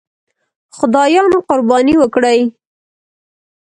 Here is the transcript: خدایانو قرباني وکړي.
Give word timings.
خدایانو 0.77 1.37
قرباني 1.47 1.95
وکړي. 1.97 2.39